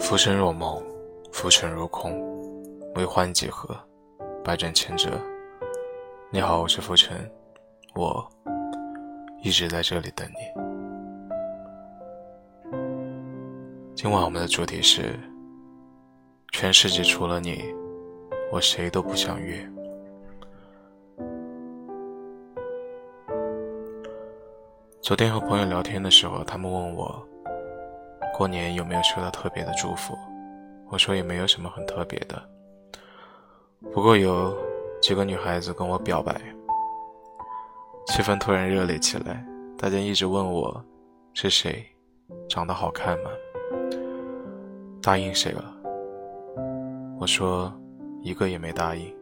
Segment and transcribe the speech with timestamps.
[0.00, 0.82] 浮生若梦，
[1.30, 2.18] 浮沉如空，
[2.94, 3.78] 为欢几何，
[4.42, 5.10] 百转千折。
[6.30, 7.30] 你好，我是浮尘，
[7.94, 8.26] 我
[9.42, 10.36] 一直在这里等你。
[13.94, 15.20] 今晚我们的主题是：
[16.50, 17.62] 全世界除了你，
[18.50, 19.64] 我谁都不想约。
[25.02, 27.24] 昨天和朋友聊天的时候，他们问我。
[28.40, 30.16] 过年有没有收到特别的祝福？
[30.88, 32.42] 我说也没有什么很特别的，
[33.92, 34.56] 不过有
[35.02, 36.40] 几个女孩子跟我表白，
[38.06, 39.44] 气氛突然热烈起来。
[39.76, 40.82] 大家一直问我
[41.34, 41.84] 是谁，
[42.48, 43.30] 长得好看吗？
[45.02, 45.76] 答应谁了？
[47.18, 47.70] 我说
[48.22, 49.14] 一个也没答应，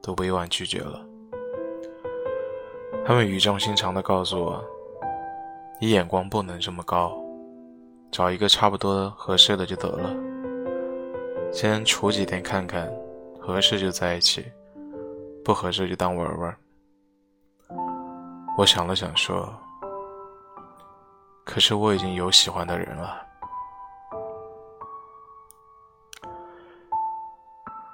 [0.00, 1.04] 都委婉拒绝了。
[3.04, 4.64] 他们语重心长地告诉我
[5.82, 7.20] ：“你眼光不能这么高。”
[8.10, 10.14] 找一个差不多合适的就得了，
[11.52, 12.90] 先处几天看看，
[13.38, 14.44] 合适就在一起，
[15.44, 16.56] 不合适就当玩玩。
[18.56, 19.54] 我想了想说
[21.44, 23.22] ：“可是我已经有喜欢的人了。”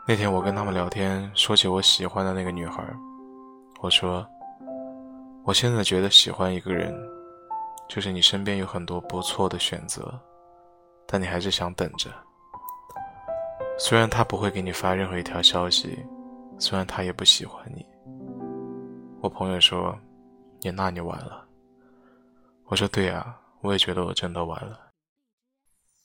[0.07, 2.83] 那天我跟他们聊天，说起我喜欢的那个女孩，
[3.81, 4.27] 我说
[5.45, 6.95] ：“我现在觉得喜欢一个人。”
[7.89, 10.19] 就是你身边有很多不错的选择，
[11.07, 12.11] 但你还是想等着。
[13.79, 15.99] 虽然他不会给你发任何一条消息，
[16.59, 17.85] 虽然他也不喜欢你。
[19.21, 19.99] 我朋友说
[20.63, 21.45] ：“你那你完了。”
[22.67, 24.79] 我说：“对啊，我也觉得我真的完了。”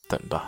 [0.10, 0.48] 等吧。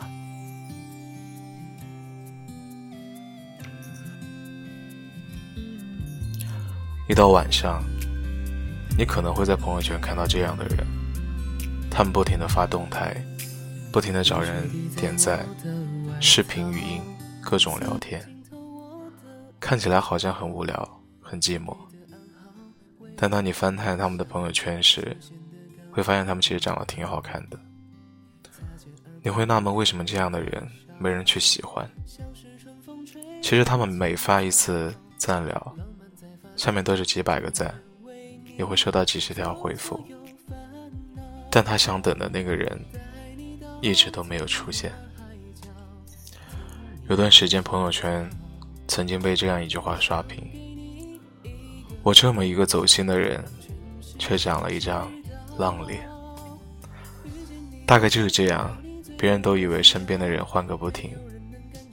[7.10, 7.84] 一到晚上，
[8.98, 11.01] 你可能会在朋友圈看到这样的人。
[11.92, 13.14] 他们不停的发动态，
[13.92, 15.46] 不停的找人点赞，
[16.22, 17.02] 视频、语音，
[17.44, 18.26] 各种聊天，
[19.60, 21.76] 看起来好像很无聊、很寂寞。
[23.18, 25.16] 但当你翻看他们的朋友圈时，
[25.92, 27.60] 会发现他们其实长得挺好看的。
[29.22, 31.88] 你会纳闷为什么这样的人没人去喜欢？
[33.42, 35.76] 其实他们每发一次赞聊，
[36.56, 37.76] 下面都是几百个赞，
[38.58, 40.04] 也会收到几十条回复。
[41.52, 42.80] 但他想等的那个人，
[43.82, 44.90] 一直都没有出现。
[47.10, 48.28] 有段时间，朋友圈
[48.88, 50.42] 曾经被这样一句话刷屏
[52.04, 53.44] ：“我这么一个走心的人，
[54.18, 55.12] 却长了一张
[55.58, 56.08] 浪脸。”
[57.86, 58.76] 大概就是这样，
[59.18, 61.12] 别人都以为身边的人换个不停，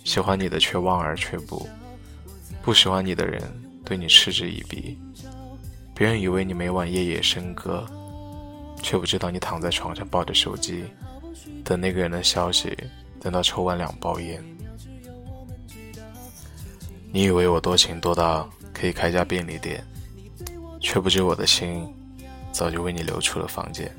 [0.05, 1.69] 喜欢你的却望而却步，
[2.63, 3.43] 不喜欢你的人
[3.85, 4.97] 对你嗤之以鼻，
[5.97, 7.85] 别人以为你每晚夜夜笙歌。
[8.83, 10.85] 却不知道你躺在床上抱着手机，
[11.65, 12.77] 等那个人的消息，
[13.21, 14.43] 等到抽完两包烟。
[17.11, 19.85] 你以为我多情多到可以开家便利店，
[20.81, 21.87] 却不知我的心
[22.53, 23.91] 早就为你留出了房间。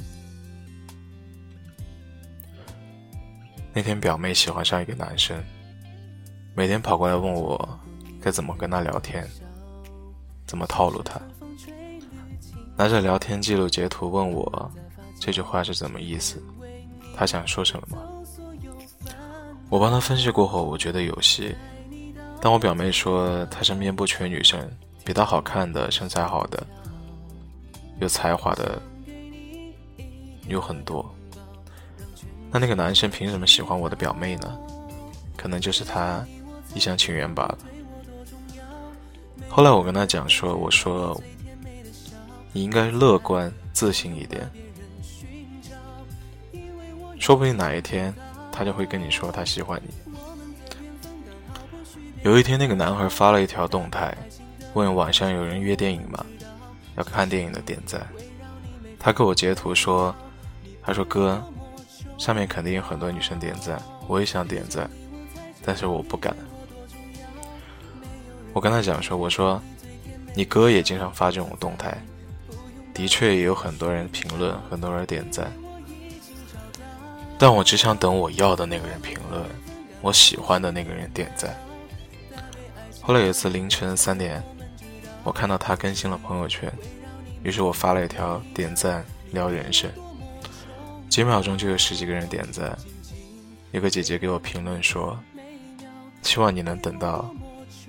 [3.74, 5.42] 那天表妹喜欢上一个男生，
[6.56, 7.80] 每天跑过来问我
[8.22, 9.28] 该怎么跟他聊天，
[10.46, 11.20] 怎么套路他。
[12.80, 14.72] 拿着聊天记录截图问我，
[15.20, 16.42] 这句话是怎么意思？
[17.14, 17.98] 他想说什么吗？
[19.68, 21.54] 我帮他分析过后，我觉得有戏。
[22.40, 24.58] 但我表妹说，她身边不缺女生，
[25.04, 26.66] 比她好看的、身材好的、
[28.00, 28.82] 有才华的
[30.48, 31.06] 有很多。
[32.50, 34.58] 那那个男生凭什么喜欢我的表妹呢？
[35.36, 36.26] 可能就是他
[36.74, 37.58] 一厢情愿罢了。
[39.50, 41.22] 后来我跟他讲说，我说。
[42.52, 44.50] 你应该乐观自信一点，
[47.20, 48.14] 说不定哪一天
[48.52, 49.94] 他就会跟你说他喜欢你。
[52.24, 54.18] 有一天，那个男孩发了一条动态，
[54.74, 56.26] 问晚上有人约电影吗？
[56.98, 58.06] 要看电影的点赞。
[59.00, 60.14] 他给我截图说
[60.84, 61.42] ：“他说哥，
[62.18, 64.90] 上面肯定有很多女生点赞，我也想点赞，
[65.64, 66.36] 但是我不敢。”
[68.52, 69.62] 我跟他讲说：“我说，
[70.36, 71.98] 你哥也经常发这种动态。”
[73.00, 75.50] 的确也有很多人评论，很多人点赞，
[77.38, 79.42] 但我只想等我要的那个人评论，
[80.02, 81.58] 我喜欢的那个人点赞。
[83.02, 84.44] 后来有一次凌晨三点，
[85.24, 86.70] 我看到他更新了朋友圈，
[87.42, 89.90] 于是我发了一条点赞聊人生，
[91.08, 92.78] 几秒钟就有十几个人点赞。
[93.72, 95.18] 有个姐姐给我评论说
[96.22, 97.34] ：“希望你能等到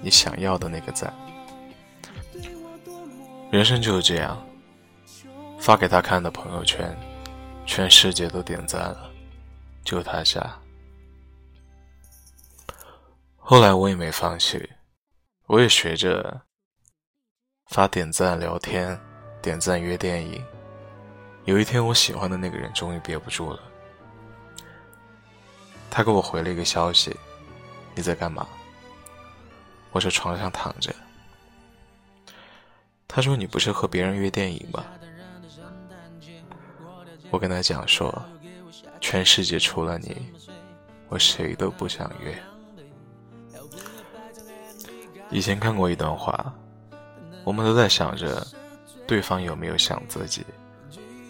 [0.00, 1.12] 你想要的那个赞。”
[3.50, 4.40] 人生就是这样。
[5.60, 6.96] 发给他看的朋友圈，
[7.66, 9.10] 全世界都点赞了，
[9.84, 10.58] 就他下。
[13.36, 14.70] 后来我也没放弃，
[15.46, 16.40] 我也学着
[17.66, 18.98] 发点赞聊天，
[19.42, 20.42] 点赞约电影。
[21.44, 23.60] 有一天，我喜欢的那个人终于憋不住了，
[25.90, 27.14] 他给我回了一个消息
[27.94, 28.48] ：“你在干嘛？”
[29.92, 30.94] 我在床上躺着。
[33.06, 34.84] 他说：“你不是和别人约电影吗？”
[37.30, 38.12] 我跟他讲说
[39.00, 40.16] ：“全世界除了你，
[41.08, 42.36] 我谁都不想约。”
[45.30, 46.52] 以前看过一段话，
[47.44, 48.46] 我们都在想着
[49.06, 50.44] 对方有没有想自己。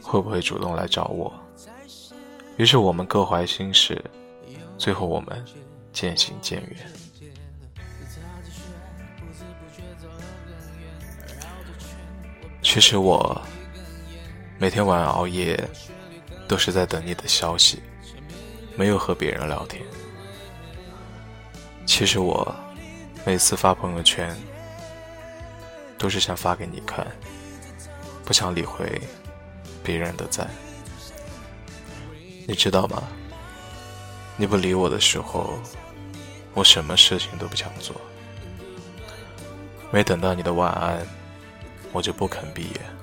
[0.02, 1.32] 会不会主动来找我？
[2.56, 4.02] 于是我们各怀心事，
[4.76, 5.44] 最后我们
[5.92, 6.76] 渐行渐远。
[12.60, 13.40] 其实我
[14.58, 15.56] 每天晚上熬夜，
[16.50, 17.78] 都是在等你的消息，
[18.74, 19.80] 没有和别人聊天。
[21.86, 22.52] 其实我
[23.24, 24.36] 每次发朋友圈，
[25.96, 27.06] 都是想发给你看，
[28.24, 29.00] 不想理会。
[29.84, 30.50] 别人的赞，
[32.48, 33.02] 你知道吗？
[34.36, 35.54] 你不理我的时候，
[36.52, 37.94] 我什么事情都不想做。
[39.92, 41.06] 没等到你的晚安，
[41.92, 42.99] 我就不肯闭眼。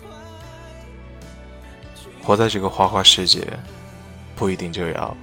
[2.28, 3.48] 活在这个花花世界，
[4.36, 5.16] 不一定就要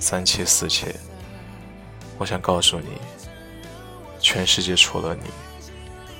[0.00, 0.92] 三妻四妾。
[2.18, 2.98] 我想告诉你，
[4.18, 5.30] 全世界除了你，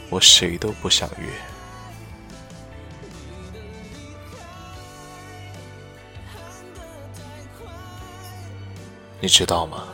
[0.09, 1.27] 我谁都不想约。
[9.21, 9.89] 你知道吗？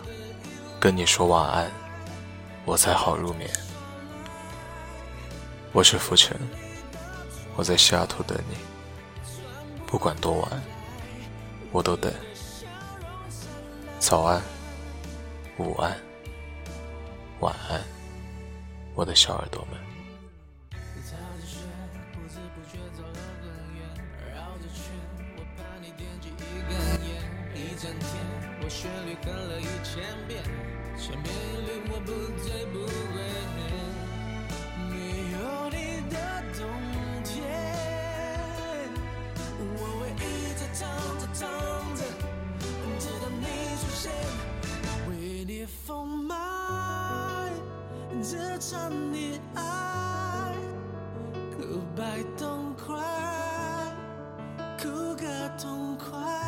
[0.78, 1.72] 跟你说晚安，
[2.66, 3.48] 我才好入眠。
[5.72, 6.38] 我是浮尘，
[7.56, 8.73] 我在西雅图等你。
[9.94, 10.50] 不管多晚，
[11.70, 12.12] 我都等。
[14.00, 14.42] 早安，
[15.56, 15.96] 午安，
[17.38, 17.80] 晚安，
[18.96, 19.78] 我的小耳朵们。
[28.60, 30.42] 我旋律哼了一千遍，
[30.98, 32.10] 千遍一律我不
[32.42, 33.63] 醉不归。
[52.14, 52.94] 爱痛快，
[54.80, 56.43] 哭个痛快。